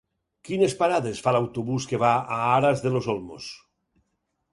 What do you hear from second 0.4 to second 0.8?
Quines